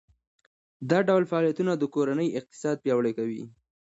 دا 0.89 0.99
ډول 1.07 1.23
فعالیتونه 1.31 1.71
د 1.77 1.83
کورنۍ 1.95 2.29
اقتصاد 2.39 2.75
پیاوړی 2.83 3.13
کوي. 3.19 3.43